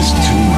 Is 0.00 0.12
too 0.12 0.49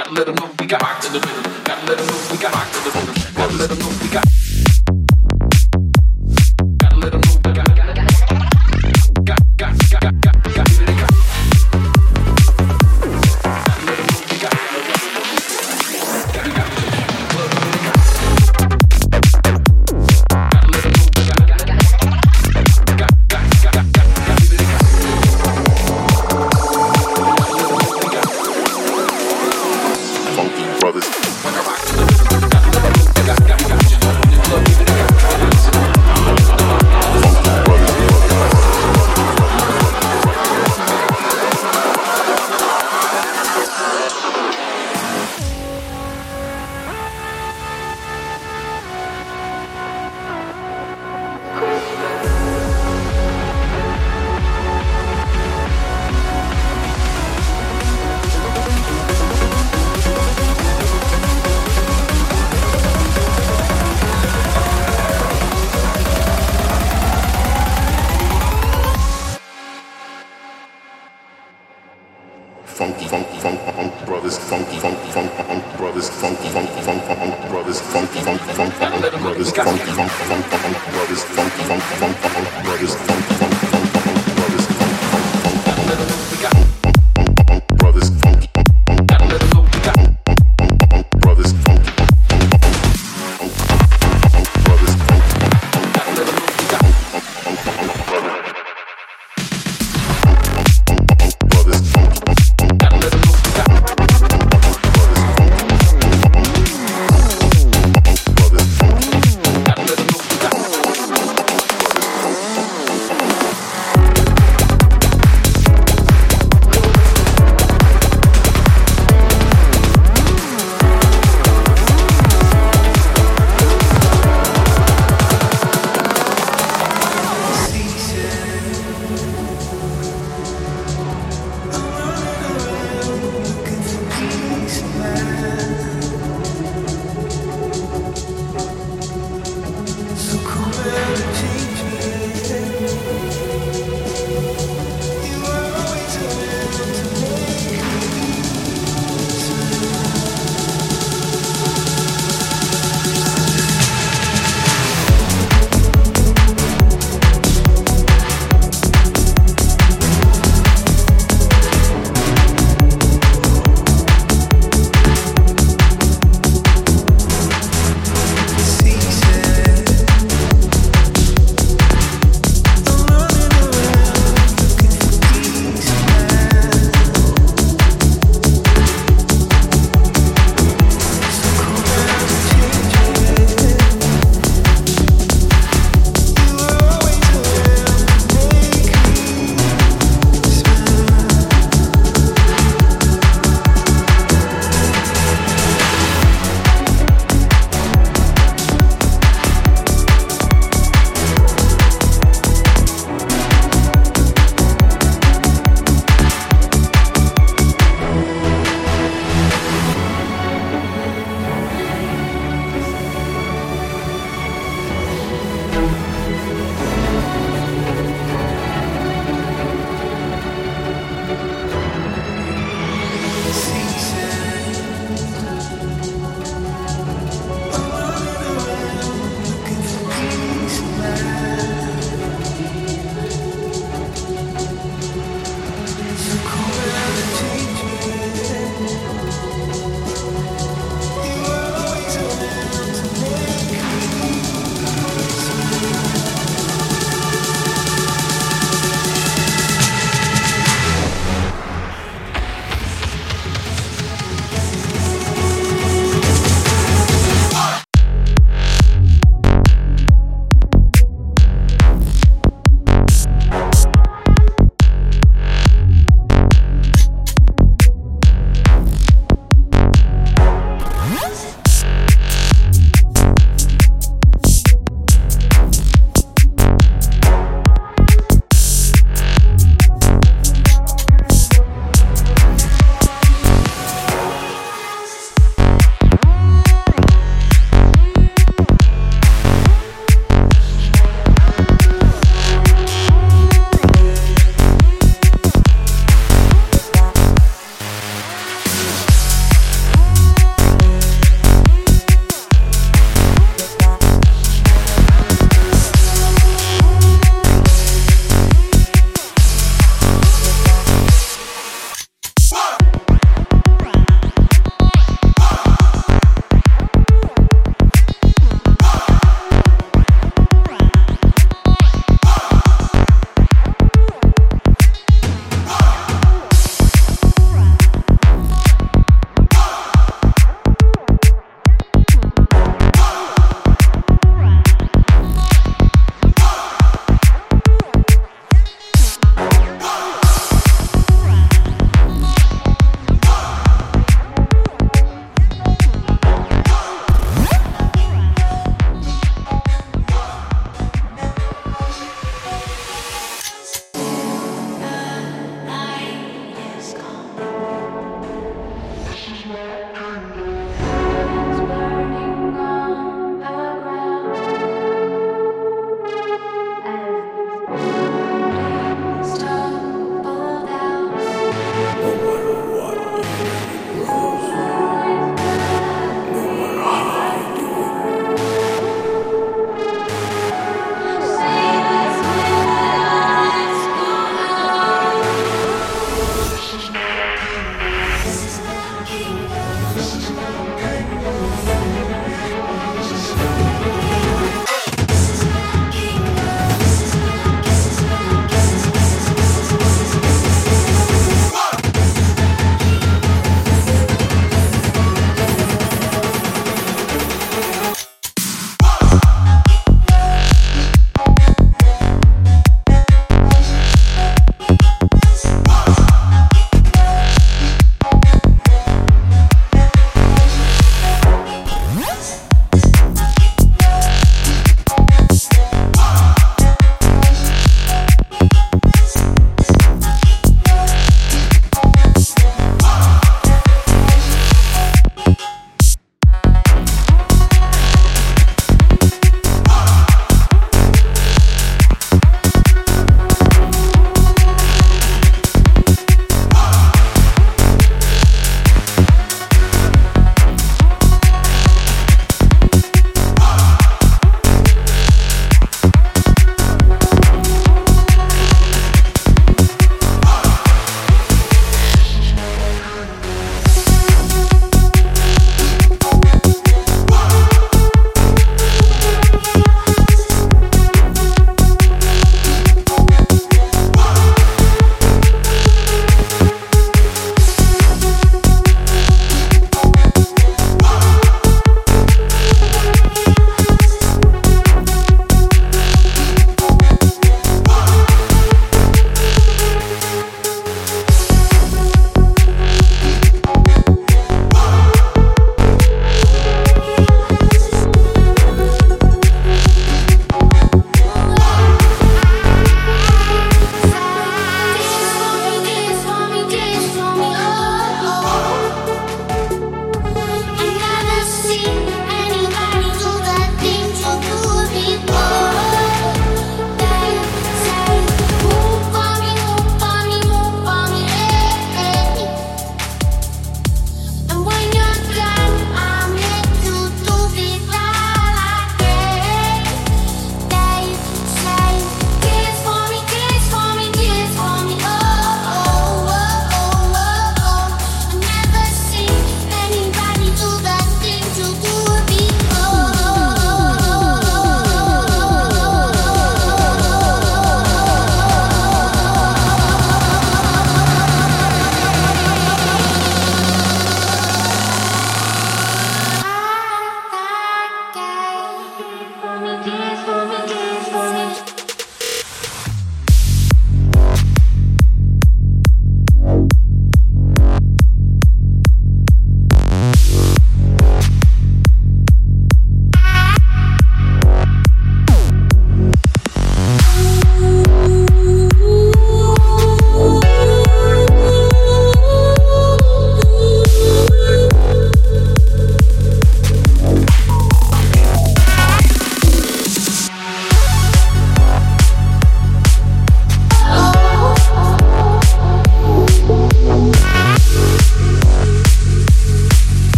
Gotta 0.00 0.14
let 0.14 0.24
them 0.24 0.34
know 0.36 0.50
we 0.58 0.66
got 0.66 0.80
rocks 0.80 1.08
in 1.08 1.12
the 1.12 1.20
middle. 1.20 1.49
Boogie 30.50 30.80
Brothers. 30.80 31.06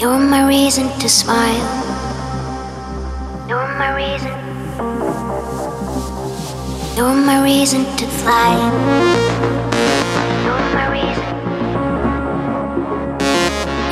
You're 0.00 0.18
my 0.18 0.48
reason 0.48 0.88
to 1.00 1.08
smile. 1.10 1.60
You're 3.46 3.68
my 3.76 3.92
reason. 3.94 4.32
You're 6.96 7.14
my 7.14 7.44
reason 7.44 7.84
to 7.98 8.06
fly. 8.06 8.56
You're 10.46 10.66
my 10.72 10.86
reason. 10.96 11.26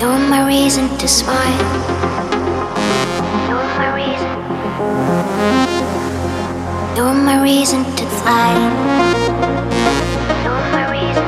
You're 0.01 0.19
my 0.33 0.47
reason 0.49 0.89
to 0.97 1.07
smile. 1.07 1.61
You're 3.51 3.69
my 3.77 3.89
reason. 4.01 4.33
You're 6.97 7.19
my 7.29 7.43
reason 7.43 7.85
to 7.85 8.07
fly. 8.23 8.53
You're 10.43 10.65
my 10.73 10.85
reason. 10.89 11.27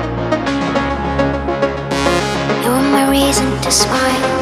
You're 2.65 2.85
my 2.97 3.11
reason 3.11 3.61
to 3.61 3.71
smile. 3.71 4.40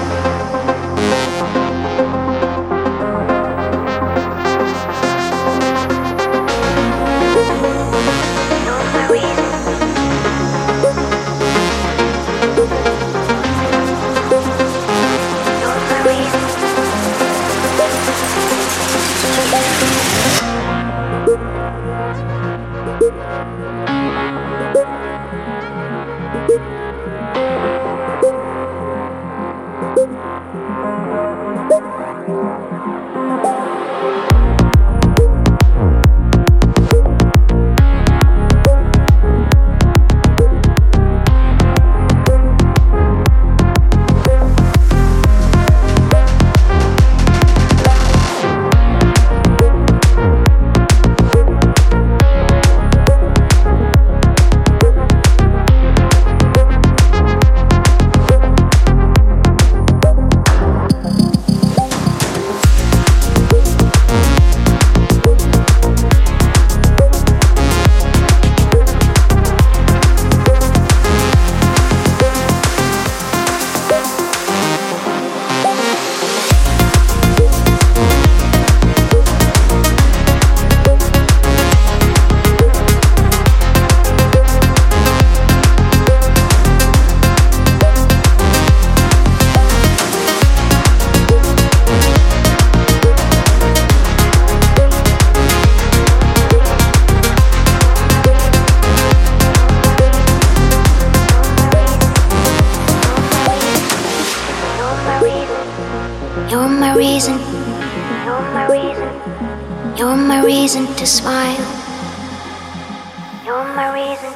You're 113.48 113.64
my 113.64 113.94
reason. 113.94 114.30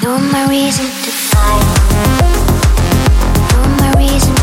You're 0.00 0.18
my 0.32 0.48
reason 0.48 0.86
to 0.86 1.10
fight. 1.30 1.66
You're 3.52 3.76
my 3.76 3.92
reason. 3.98 4.35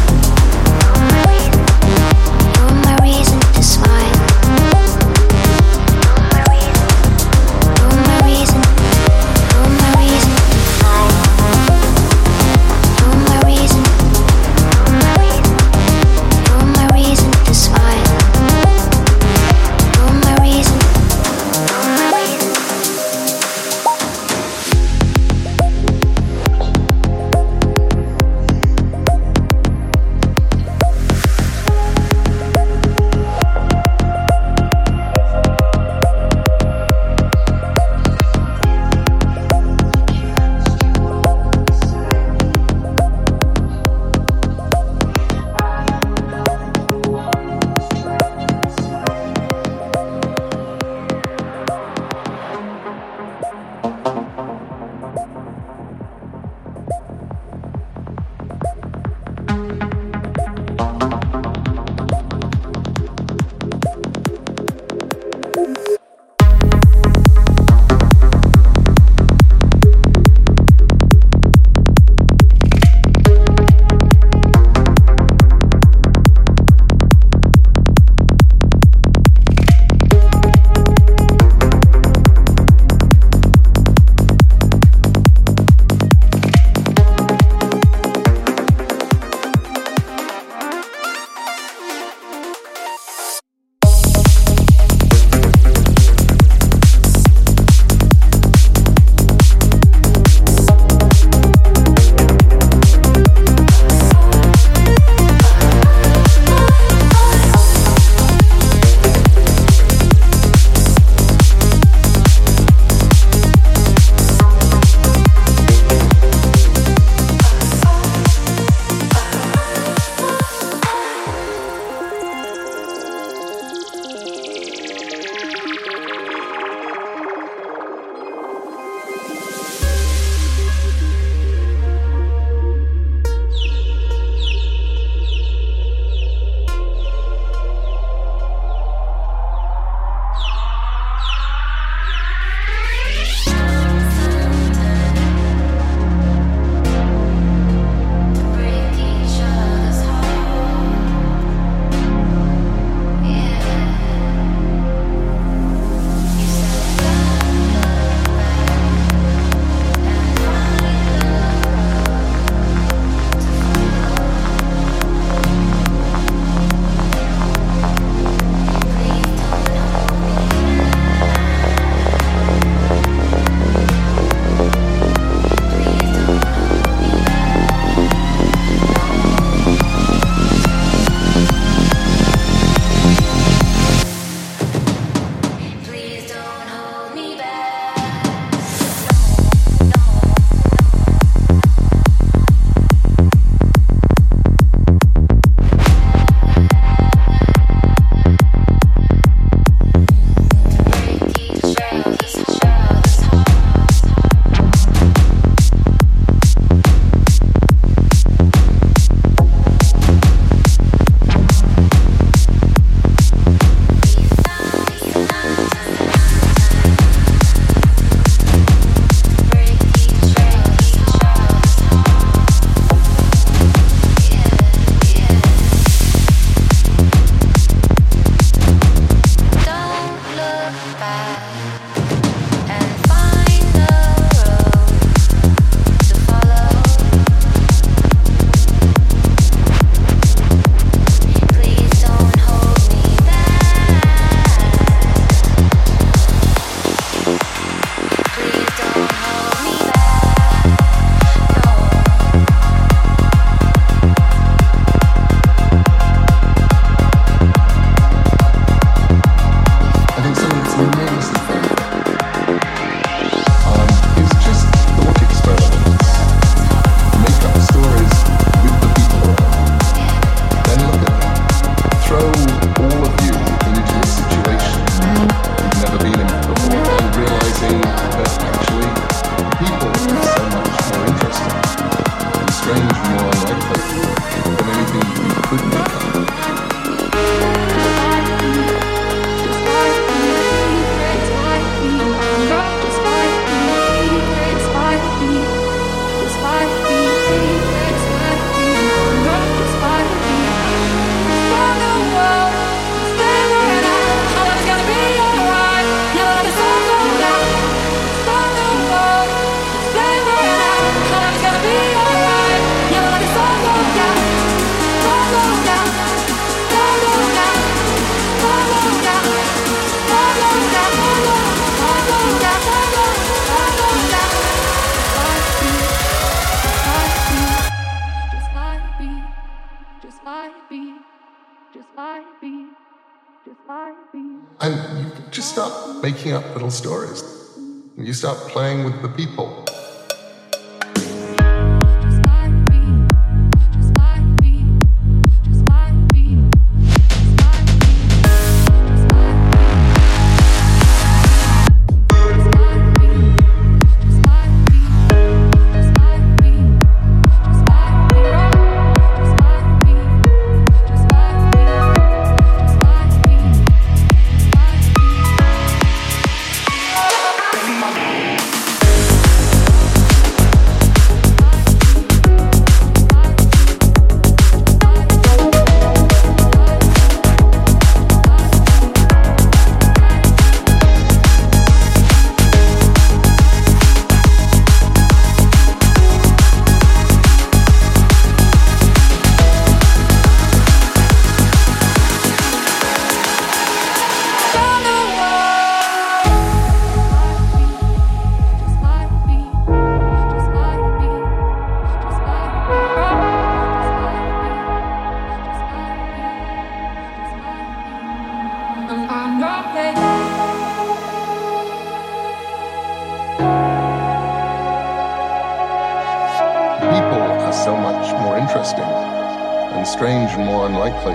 Interesting 418.38 418.84
and 418.84 419.86
strange 419.88 420.32
and 420.32 420.46
more 420.46 420.66
unlikely 420.66 421.14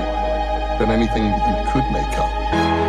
than 0.79 0.91
anything 0.91 1.25
you 1.25 1.73
could 1.73 1.85
make 1.93 2.19
up. 2.19 2.88